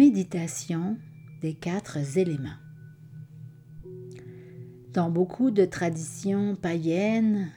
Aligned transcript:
Méditation 0.00 0.96
des 1.42 1.52
quatre 1.52 1.98
éléments. 2.16 2.56
Dans 4.94 5.10
beaucoup 5.10 5.50
de 5.50 5.66
traditions 5.66 6.56
païennes 6.56 7.50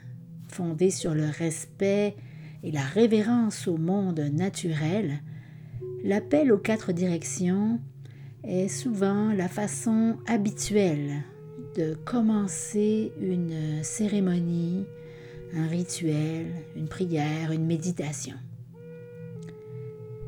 fondées 0.50 0.92
sur 0.92 1.14
le 1.14 1.24
respect 1.24 2.18
et 2.62 2.72
la 2.72 2.82
révérence 2.82 3.70
au 3.70 3.78
monde 3.78 4.20
naturel, 4.20 5.22
l'appel 6.04 6.52
aux 6.52 6.58
quatre 6.58 6.92
directions 6.92 7.80
est 8.44 8.68
souvent 8.68 9.32
la 9.32 9.48
façon 9.48 10.18
habituelle 10.28 11.24
de 11.78 11.94
commencer 11.94 13.14
une 13.22 13.82
cérémonie, 13.84 14.84
un 15.56 15.68
rituel, 15.68 16.48
une 16.76 16.90
prière, 16.90 17.54
une 17.54 17.66
méditation. 17.66 18.36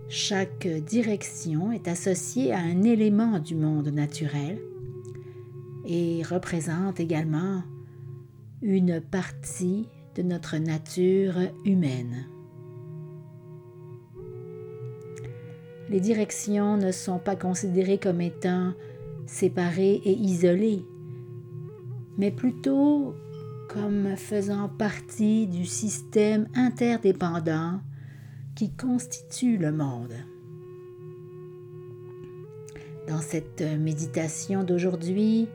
Chaque 0.08 0.68
direction 0.68 1.72
est 1.72 1.88
associée 1.88 2.54
à 2.54 2.59
un 2.59 2.84
élément 2.84 3.40
du 3.40 3.55
monde 3.55 3.88
naturel 3.88 4.59
et 5.84 6.22
représente 6.23 7.00
également 7.00 7.63
une 8.62 9.02
partie 9.02 9.90
de 10.16 10.22
notre 10.22 10.58
nature 10.58 11.36
humaine. 11.66 12.27
Les 15.90 15.99
directions 15.99 16.77
ne 16.77 16.91
sont 16.91 17.20
pas 17.20 17.35
considérées 17.35 17.99
comme 17.99 18.22
étant 18.22 18.74
séparées 19.26 20.01
et 20.04 20.13
isolées, 20.13 20.85
mais 22.18 22.32
plutôt 22.32 23.16
comme 23.70 24.16
faisant 24.16 24.70
partie 24.70 25.48
du 25.48 25.66
système 25.66 26.48
interdépendant 26.55 27.79
qui 28.55 28.71
constitue 28.71 29.57
le 29.57 29.71
monde. 29.71 30.13
Dans 33.07 33.21
cette 33.21 33.61
méditation 33.61 34.63
d'aujourd'hui, 34.63 35.48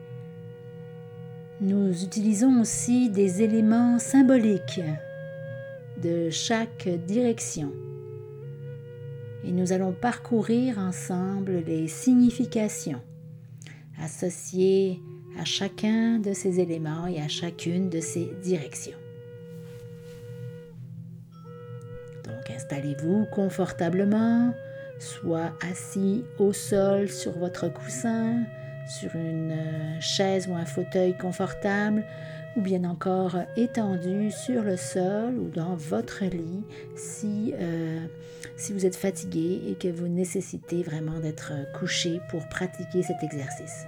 nous 1.60 2.04
utilisons 2.04 2.60
aussi 2.60 3.10
des 3.10 3.42
éléments 3.42 3.98
symboliques 3.98 4.80
de 6.02 6.30
chaque 6.30 6.88
direction 7.06 7.72
et 9.44 9.52
nous 9.52 9.72
allons 9.72 9.92
parcourir 9.92 10.78
ensemble 10.78 11.62
les 11.66 11.88
significations 11.88 13.00
associées 14.00 15.00
à 15.38 15.44
chacun 15.44 16.18
de 16.18 16.32
ces 16.32 16.60
éléments 16.60 17.06
et 17.06 17.20
à 17.20 17.28
chacune 17.28 17.88
de 17.88 18.00
ces 18.00 18.30
directions. 18.42 18.98
Installez-vous 22.70 23.26
confortablement, 23.26 24.54
soit 24.98 25.52
assis 25.70 26.24
au 26.38 26.52
sol 26.52 27.08
sur 27.08 27.32
votre 27.32 27.68
coussin, 27.68 28.44
sur 28.86 29.14
une 29.16 29.52
euh, 29.52 30.00
chaise 30.00 30.46
ou 30.48 30.54
un 30.54 30.64
fauteuil 30.64 31.16
confortable, 31.16 32.04
ou 32.56 32.60
bien 32.60 32.84
encore 32.84 33.36
étendu 33.56 34.30
sur 34.30 34.62
le 34.62 34.76
sol 34.76 35.36
ou 35.38 35.48
dans 35.48 35.74
votre 35.74 36.24
lit 36.24 36.64
si, 36.96 37.54
euh, 37.58 38.06
si 38.56 38.72
vous 38.72 38.86
êtes 38.86 38.96
fatigué 38.96 39.62
et 39.68 39.74
que 39.74 39.88
vous 39.88 40.08
nécessitez 40.08 40.82
vraiment 40.82 41.18
d'être 41.20 41.52
couché 41.78 42.20
pour 42.28 42.48
pratiquer 42.48 43.02
cet 43.02 43.22
exercice. 43.22 43.86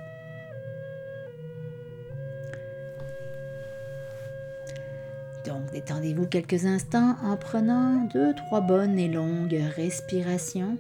Donc 5.53 5.71
détendez-vous 5.71 6.27
quelques 6.27 6.65
instants 6.65 7.15
en 7.23 7.37
prenant 7.37 8.09
deux, 8.11 8.35
trois 8.35 8.63
bonnes 8.63 8.99
et 8.99 9.09
longues 9.09 9.61
respirations. 9.77 10.79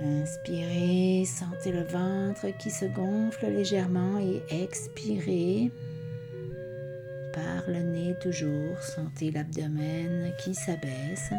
Inspirez, 0.00 1.24
sentez 1.24 1.72
le 1.72 1.82
ventre 1.82 2.56
qui 2.58 2.70
se 2.70 2.84
gonfle 2.84 3.46
légèrement 3.46 4.20
et 4.20 4.40
expirez 4.62 5.72
par 7.32 7.64
le 7.66 7.80
nez 7.80 8.14
toujours, 8.20 8.80
sentez 8.80 9.32
l'abdomen 9.32 10.32
qui 10.38 10.54
s'abaisse 10.54 11.32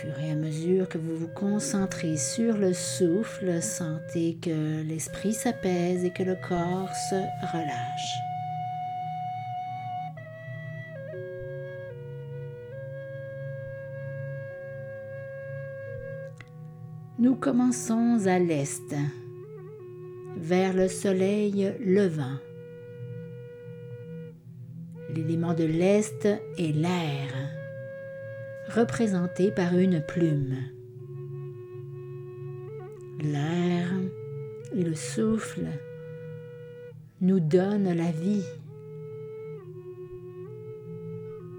fur 0.00 0.18
et 0.18 0.30
à 0.30 0.34
mesure 0.34 0.88
que 0.88 0.96
vous 0.96 1.14
vous 1.14 1.28
concentrez 1.28 2.16
sur 2.16 2.56
le 2.56 2.72
souffle, 2.72 3.60
sentez 3.60 4.38
que 4.40 4.82
l'esprit 4.82 5.34
s'apaise 5.34 6.06
et 6.06 6.10
que 6.10 6.22
le 6.22 6.36
corps 6.36 6.94
se 7.10 7.16
relâche. 7.52 8.14
Nous 17.18 17.34
commençons 17.34 18.26
à 18.26 18.38
l'est, 18.38 18.94
vers 20.38 20.72
le 20.72 20.88
soleil 20.88 21.74
levant. 21.84 22.38
L'élément 25.14 25.52
de 25.52 25.64
l'est 25.64 26.24
est 26.56 26.74
l'air 26.74 27.39
représenté 28.74 29.50
par 29.50 29.76
une 29.76 30.00
plume. 30.00 30.56
L'air 33.20 33.90
et 34.74 34.82
le 34.82 34.94
souffle 34.94 35.66
nous 37.20 37.40
donnent 37.40 37.92
la 37.92 38.10
vie. 38.10 38.44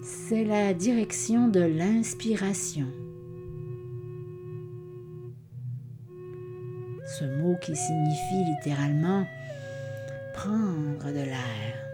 C'est 0.02 0.46
la 0.46 0.74
direction 0.74 1.48
de 1.48 1.60
l'inspiration. 1.60 2.88
Ce 7.06 7.26
mot 7.26 7.56
qui 7.62 7.76
signifie 7.76 8.46
littéralement 8.56 9.28
prendre 10.34 11.06
de 11.08 11.26
l'air. 11.26 11.91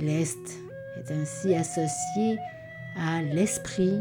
L'Est 0.00 0.60
est 0.96 1.10
ainsi 1.10 1.56
associé 1.56 2.38
à 2.96 3.20
l'esprit, 3.20 4.00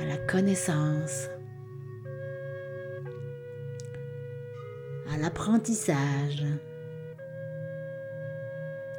à 0.00 0.04
la 0.04 0.16
connaissance, 0.26 1.30
à 5.12 5.16
l'apprentissage 5.18 6.44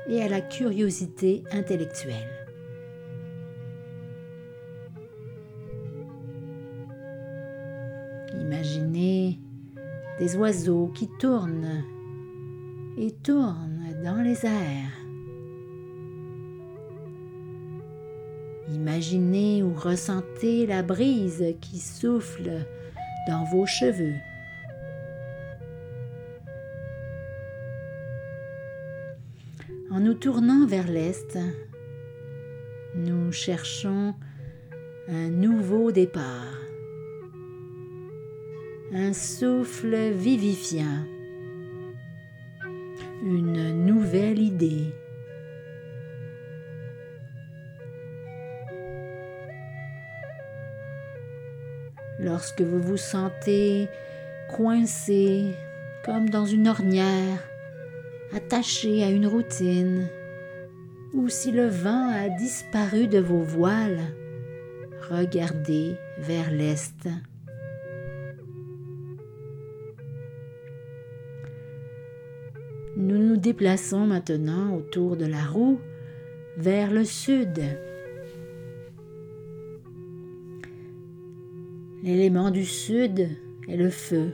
et 0.07 0.23
à 0.23 0.29
la 0.29 0.39
curiosité 0.39 1.43
intellectuelle. 1.51 2.47
Imaginez 8.39 9.39
des 10.19 10.37
oiseaux 10.37 10.87
qui 10.95 11.09
tournent 11.19 11.83
et 12.97 13.11
tourne 13.11 13.95
dans 14.03 14.21
les 14.21 14.45
airs. 14.45 15.01
Imaginez 18.73 19.63
ou 19.63 19.73
ressentez 19.73 20.65
la 20.65 20.81
brise 20.81 21.43
qui 21.61 21.79
souffle 21.79 22.65
dans 23.27 23.43
vos 23.45 23.65
cheveux. 23.65 24.15
En 29.91 29.99
nous 29.99 30.13
tournant 30.13 30.65
vers 30.65 30.87
l'est, 30.87 31.37
nous 32.95 33.31
cherchons 33.31 34.15
un 35.09 35.29
nouveau 35.29 35.91
départ, 35.91 36.57
un 38.93 39.11
souffle 39.11 40.11
vivifiant 40.11 41.03
une 43.23 43.85
nouvelle 43.85 44.39
idée. 44.39 44.93
Lorsque 52.19 52.61
vous 52.61 52.81
vous 52.81 52.97
sentez 52.97 53.87
coincé 54.49 55.55
comme 56.05 56.29
dans 56.29 56.45
une 56.45 56.67
ornière, 56.67 57.43
attaché 58.35 59.03
à 59.03 59.09
une 59.09 59.27
routine, 59.27 60.07
ou 61.13 61.29
si 61.29 61.51
le 61.51 61.67
vent 61.67 62.09
a 62.09 62.29
disparu 62.29 63.07
de 63.07 63.19
vos 63.19 63.41
voiles, 63.41 64.01
regardez 65.09 65.95
vers 66.19 66.51
l'est. 66.51 67.07
Déplaçons 73.41 74.05
maintenant 74.05 74.75
autour 74.75 75.17
de 75.17 75.25
la 75.25 75.43
roue 75.43 75.79
vers 76.57 76.91
le 76.91 77.03
sud. 77.03 77.61
L'élément 82.03 82.51
du 82.51 82.65
sud 82.65 83.29
est 83.67 83.77
le 83.77 83.89
feu. 83.89 84.33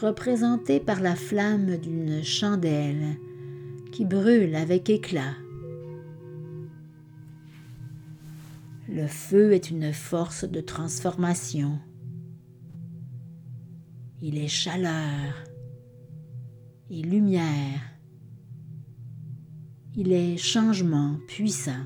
représenté 0.00 0.78
par 0.78 1.00
la 1.00 1.14
flamme 1.14 1.78
d'une 1.78 2.22
chandelle 2.22 3.16
qui 3.92 4.04
brûle 4.04 4.54
avec 4.54 4.90
éclat. 4.90 5.32
Le 8.90 9.06
feu 9.06 9.54
est 9.54 9.70
une 9.70 9.94
force 9.94 10.44
de 10.44 10.60
transformation. 10.60 11.78
Il 14.20 14.36
est 14.36 14.48
chaleur 14.48 15.32
et 16.90 17.02
lumière. 17.02 17.80
Il 19.96 20.12
est 20.12 20.36
changement 20.36 21.16
puissant. 21.26 21.84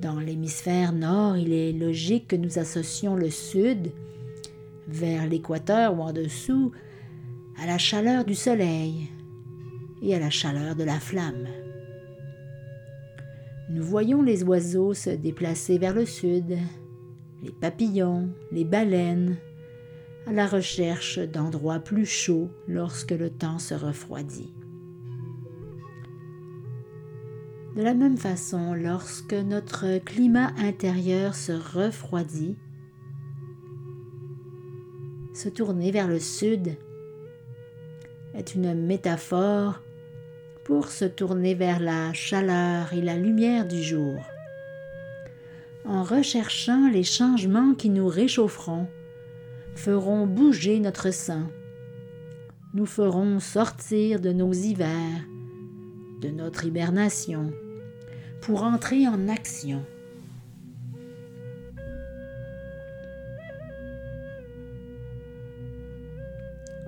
Dans 0.00 0.18
l'hémisphère 0.18 0.92
nord, 0.92 1.36
il 1.36 1.52
est 1.52 1.72
logique 1.72 2.28
que 2.28 2.36
nous 2.36 2.58
associons 2.58 3.14
le 3.14 3.30
sud, 3.30 3.92
vers 4.88 5.28
l'équateur 5.28 5.96
ou 5.96 6.02
en 6.02 6.12
dessous, 6.12 6.72
à 7.56 7.66
la 7.66 7.78
chaleur 7.78 8.24
du 8.24 8.34
soleil 8.34 9.08
et 10.02 10.14
à 10.14 10.18
la 10.18 10.30
chaleur 10.30 10.74
de 10.74 10.82
la 10.82 10.98
flamme. 10.98 11.46
Nous 13.70 13.84
voyons 13.84 14.22
les 14.22 14.42
oiseaux 14.42 14.92
se 14.92 15.10
déplacer 15.10 15.78
vers 15.78 15.94
le 15.94 16.04
sud, 16.04 16.58
les 17.42 17.50
papillons, 17.50 18.30
les 18.52 18.64
baleines, 18.64 19.36
à 20.26 20.32
la 20.32 20.46
recherche 20.46 21.18
d'endroits 21.18 21.80
plus 21.80 22.06
chauds 22.06 22.50
lorsque 22.68 23.10
le 23.10 23.30
temps 23.30 23.58
se 23.58 23.74
refroidit. 23.74 24.52
De 27.76 27.82
la 27.82 27.94
même 27.94 28.18
façon, 28.18 28.74
lorsque 28.74 29.32
notre 29.32 29.98
climat 29.98 30.52
intérieur 30.58 31.34
se 31.34 31.52
refroidit, 31.52 32.56
se 35.34 35.48
tourner 35.48 35.90
vers 35.90 36.06
le 36.06 36.20
sud 36.20 36.76
est 38.34 38.54
une 38.54 38.74
métaphore 38.74 39.80
pour 40.64 40.88
se 40.88 41.06
tourner 41.06 41.54
vers 41.54 41.80
la 41.80 42.12
chaleur 42.12 42.92
et 42.92 43.00
la 43.00 43.16
lumière 43.16 43.66
du 43.66 43.82
jour. 43.82 44.16
En 45.84 46.04
recherchant 46.04 46.88
les 46.88 47.02
changements 47.02 47.74
qui 47.74 47.90
nous 47.90 48.06
réchaufferont, 48.06 48.86
feront 49.74 50.26
bouger 50.26 50.78
notre 50.78 51.12
sang, 51.12 51.48
nous 52.74 52.86
ferons 52.86 53.40
sortir 53.40 54.20
de 54.20 54.32
nos 54.32 54.52
hivers, 54.52 55.20
de 56.20 56.28
notre 56.28 56.64
hibernation, 56.64 57.52
pour 58.40 58.62
entrer 58.62 59.08
en 59.08 59.28
action. 59.28 59.84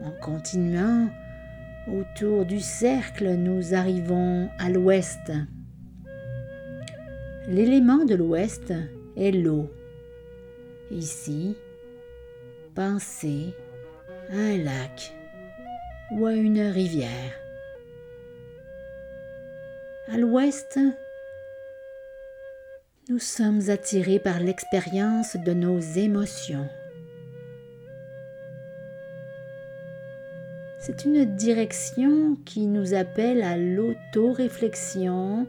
En 0.05 0.11
continuant 0.23 1.11
autour 1.89 2.47
du 2.47 2.61
cercle, 2.61 3.35
nous 3.35 3.75
arrivons 3.75 4.49
à 4.59 4.71
l'ouest. 4.71 5.33
L'élément 7.47 8.07
de 8.07 8.15
l'ouest 8.15 8.73
est 9.19 9.31
l'eau. 9.31 9.69
Ici, 10.91 11.57
pensez 12.75 13.53
à 14.31 14.37
un 14.37 14.57
lac 14.57 15.13
ou 16.13 16.25
à 16.25 16.33
une 16.33 16.63
rivière. 16.63 17.35
À 20.09 20.17
l'ouest, 20.17 20.81
nous 23.11 23.19
sommes 23.19 23.69
attirés 23.69 24.21
par 24.21 24.41
l'expérience 24.41 25.37
de 25.37 25.53
nos 25.53 25.81
émotions. 25.81 26.67
C'est 30.81 31.05
une 31.05 31.27
direction 31.37 32.37
qui 32.47 32.67
nous 32.67 32.95
appelle 32.95 33.43
à 33.43 33.59
l'auto-réflexion 33.59 35.47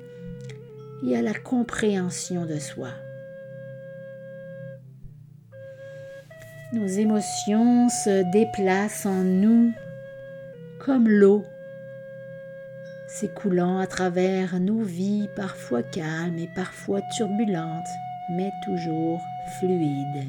et 1.04 1.18
à 1.18 1.22
la 1.22 1.34
compréhension 1.34 2.46
de 2.46 2.58
soi. 2.58 2.90
Nos 6.74 6.88
émotions 6.88 7.90
se 7.90 8.32
déplacent 8.32 9.06
en 9.06 9.24
nous 9.24 9.72
comme 10.80 11.08
l'eau 11.08 11.44
s'écoulant 13.08 13.80
à 13.80 13.88
travers 13.88 14.60
nos 14.60 14.82
vies 14.82 15.30
parfois 15.36 15.84
calmes 15.84 16.38
et 16.38 16.50
parfois 16.54 17.02
turbulentes, 17.16 17.88
mais 18.32 18.52
toujours 18.64 19.22
fluides. 19.60 20.28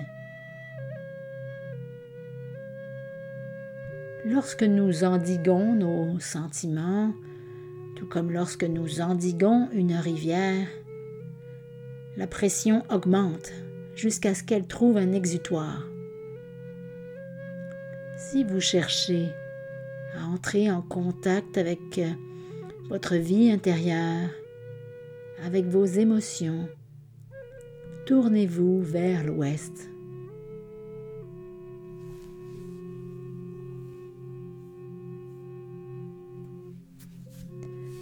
Lorsque 4.24 4.62
nous 4.62 5.04
endiguons 5.04 5.74
nos 5.74 6.20
sentiments, 6.20 7.12
comme 8.10 8.30
lorsque 8.30 8.64
nous 8.64 9.00
endiguons 9.00 9.68
une 9.72 9.94
rivière, 9.94 10.66
la 12.16 12.26
pression 12.26 12.82
augmente 12.90 13.52
jusqu'à 13.94 14.34
ce 14.34 14.42
qu'elle 14.42 14.66
trouve 14.66 14.96
un 14.96 15.12
exutoire. 15.12 15.82
Si 18.16 18.44
vous 18.44 18.60
cherchez 18.60 19.26
à 20.18 20.26
entrer 20.26 20.70
en 20.70 20.82
contact 20.82 21.58
avec 21.58 22.00
votre 22.88 23.16
vie 23.16 23.50
intérieure, 23.50 24.30
avec 25.44 25.66
vos 25.66 25.84
émotions, 25.84 26.68
tournez-vous 28.06 28.80
vers 28.82 29.24
l'ouest. 29.24 29.90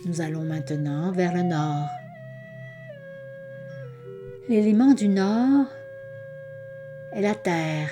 Nous 0.07 0.21
allons 0.21 0.45
maintenant 0.45 1.13
vers 1.13 1.33
le 1.33 1.43
nord. 1.43 1.89
L'élément 4.51 4.93
du 4.93 5.09
nord 5.09 5.67
est 7.13 7.23
la 7.23 7.35
terre, 7.35 7.89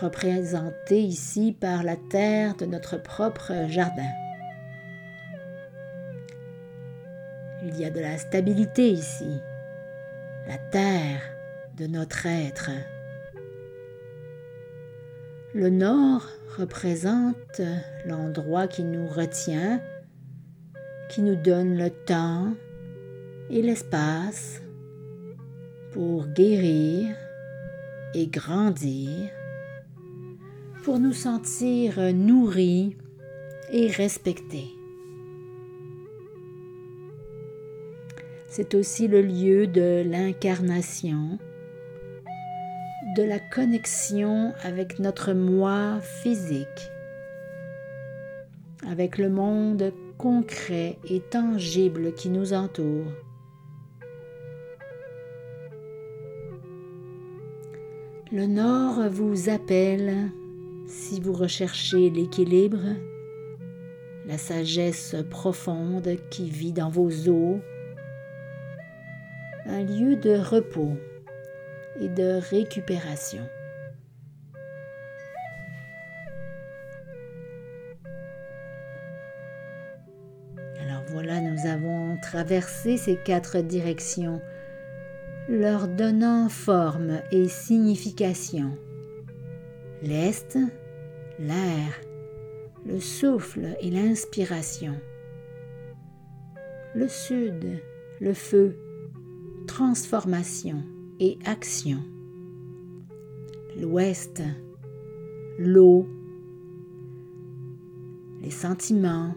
représentée 0.00 1.02
ici 1.02 1.54
par 1.60 1.82
la 1.82 1.96
terre 2.10 2.54
de 2.56 2.64
notre 2.64 2.96
propre 2.96 3.52
jardin. 3.68 4.10
Il 7.66 7.78
y 7.78 7.84
a 7.84 7.90
de 7.90 8.00
la 8.00 8.16
stabilité 8.16 8.90
ici, 8.90 9.42
la 10.46 10.56
terre 10.56 11.20
de 11.76 11.86
notre 11.86 12.24
être. 12.24 12.70
Le 15.54 15.70
nord 15.70 16.26
représente 16.58 17.60
l'endroit 18.06 18.66
qui 18.66 18.82
nous 18.82 19.06
retient, 19.06 19.80
qui 21.08 21.22
nous 21.22 21.36
donne 21.36 21.78
le 21.78 21.90
temps 21.90 22.52
et 23.50 23.62
l'espace 23.62 24.60
pour 25.92 26.26
guérir 26.26 27.14
et 28.14 28.26
grandir, 28.26 29.30
pour 30.82 30.98
nous 30.98 31.12
sentir 31.12 32.00
nourris 32.12 32.96
et 33.70 33.86
respectés. 33.92 34.74
C'est 38.48 38.74
aussi 38.74 39.06
le 39.06 39.22
lieu 39.22 39.68
de 39.68 40.02
l'incarnation, 40.04 41.38
de 43.14 43.22
la 43.22 43.38
connexion 43.38 44.52
avec 44.64 44.98
notre 44.98 45.32
moi 45.32 46.00
physique, 46.00 46.90
avec 48.90 49.18
le 49.18 49.28
monde 49.28 49.92
concret 50.18 50.98
et 51.08 51.20
tangible 51.20 52.14
qui 52.14 52.28
nous 52.28 52.52
entoure. 52.52 53.06
Le 58.32 58.46
Nord 58.46 59.08
vous 59.10 59.48
appelle 59.48 60.30
si 60.88 61.20
vous 61.20 61.34
recherchez 61.34 62.10
l'équilibre, 62.10 62.82
la 64.26 64.38
sagesse 64.38 65.14
profonde 65.30 66.16
qui 66.30 66.50
vit 66.50 66.72
dans 66.72 66.90
vos 66.90 67.10
eaux, 67.28 67.60
un 69.66 69.84
lieu 69.84 70.16
de 70.16 70.36
repos 70.36 70.96
et 72.00 72.08
de 72.08 72.40
récupération. 72.50 73.46
Alors 80.82 81.02
voilà, 81.08 81.40
nous 81.40 81.66
avons 81.66 82.16
traversé 82.20 82.96
ces 82.96 83.16
quatre 83.16 83.60
directions, 83.60 84.40
leur 85.48 85.88
donnant 85.88 86.48
forme 86.48 87.20
et 87.30 87.48
signification. 87.48 88.76
L'Est, 90.02 90.58
l'air, 91.38 92.00
le 92.86 93.00
souffle 93.00 93.76
et 93.80 93.90
l'inspiration. 93.90 94.94
Le 96.94 97.08
Sud, 97.08 97.80
le 98.20 98.34
feu, 98.34 98.76
transformation 99.66 100.84
et 101.20 101.38
action. 101.44 102.02
L'ouest, 103.80 104.42
l'eau, 105.58 106.06
les 108.40 108.50
sentiments 108.50 109.34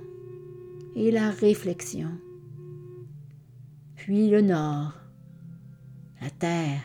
et 0.95 1.11
la 1.11 1.29
réflexion. 1.31 2.09
Puis 3.95 4.29
le 4.29 4.41
nord, 4.41 4.93
la 6.21 6.29
terre, 6.29 6.81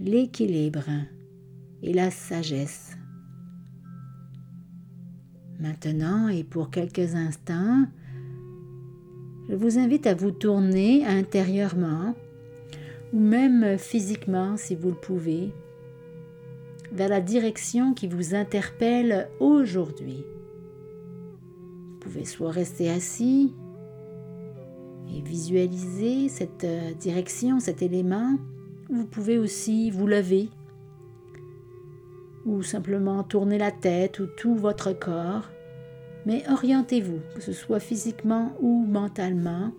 l'équilibre 0.00 0.88
et 1.82 1.92
la 1.92 2.10
sagesse. 2.10 2.96
Maintenant 5.58 6.28
et 6.28 6.44
pour 6.44 6.70
quelques 6.70 7.14
instants, 7.14 7.86
je 9.48 9.54
vous 9.54 9.78
invite 9.78 10.06
à 10.06 10.14
vous 10.14 10.32
tourner 10.32 11.06
intérieurement 11.06 12.14
ou 13.12 13.18
même 13.18 13.78
physiquement 13.78 14.56
si 14.56 14.74
vous 14.74 14.90
le 14.90 14.96
pouvez 14.96 15.52
vers 16.92 17.08
la 17.08 17.20
direction 17.20 17.94
qui 17.94 18.06
vous 18.08 18.34
interpelle 18.34 19.28
aujourd'hui. 19.40 20.24
Vous 21.90 21.98
pouvez 22.00 22.24
soit 22.24 22.50
rester 22.50 22.90
assis 22.90 23.52
et 25.14 25.20
visualiser 25.20 26.28
cette 26.28 26.64
euh, 26.64 26.92
direction, 26.94 27.60
cet 27.60 27.82
élément, 27.82 28.38
vous 28.88 29.06
pouvez 29.06 29.38
aussi 29.38 29.90
vous 29.90 30.06
lever 30.06 30.48
ou 32.44 32.62
simplement 32.62 33.24
tourner 33.24 33.58
la 33.58 33.72
tête 33.72 34.20
ou 34.20 34.26
tout 34.26 34.54
votre 34.54 34.92
corps, 34.92 35.50
mais 36.24 36.44
orientez-vous, 36.48 37.18
que 37.34 37.42
ce 37.42 37.52
soit 37.52 37.80
physiquement 37.80 38.52
ou 38.60 38.84
mentalement, 38.86 39.72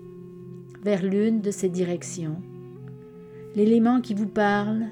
vers 0.83 1.03
l'une 1.03 1.41
de 1.41 1.51
ces 1.51 1.69
directions. 1.69 2.41
L'élément 3.55 4.01
qui 4.01 4.13
vous 4.13 4.27
parle 4.27 4.83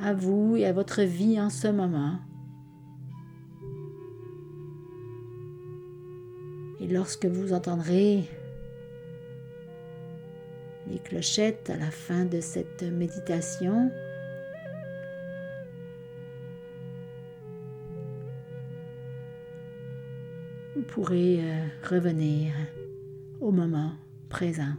à 0.00 0.14
vous 0.14 0.56
et 0.56 0.66
à 0.66 0.72
votre 0.72 1.02
vie 1.02 1.40
en 1.40 1.50
ce 1.50 1.68
moment. 1.68 2.18
Et 6.80 6.88
lorsque 6.88 7.26
vous 7.26 7.52
entendrez 7.52 8.24
les 10.88 10.98
clochettes 10.98 11.70
à 11.70 11.76
la 11.76 11.90
fin 11.90 12.24
de 12.24 12.40
cette 12.40 12.82
méditation, 12.82 13.90
vous 20.74 20.82
pourrez 20.82 21.40
euh, 21.40 21.66
revenir 21.88 22.52
au 23.40 23.52
moment 23.52 23.92
présent, 24.28 24.74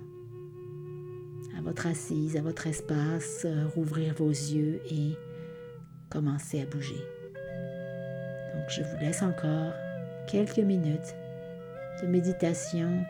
à 1.57 1.61
votre 1.61 1.87
assise, 1.87 2.35
à 2.37 2.41
votre 2.41 2.67
espace, 2.67 3.45
euh, 3.45 3.67
rouvrir 3.75 4.13
vos 4.15 4.29
yeux 4.29 4.81
et 4.89 5.17
commencer 6.09 6.61
à 6.61 6.65
bouger. 6.65 7.01
Donc 8.53 8.69
je 8.69 8.81
vous 8.81 8.97
laisse 8.99 9.21
encore 9.21 9.73
quelques 10.27 10.59
minutes 10.59 11.15
de 12.01 12.07
méditation 12.07 13.05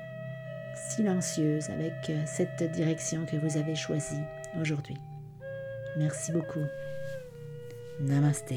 silencieuse 0.89 1.69
avec 1.69 1.93
euh, 2.09 2.21
cette 2.25 2.71
direction 2.71 3.25
que 3.25 3.37
vous 3.37 3.57
avez 3.57 3.75
choisie 3.75 4.21
aujourd'hui. 4.59 4.97
Merci 5.97 6.31
beaucoup. 6.31 6.65
Namaste. 7.99 8.53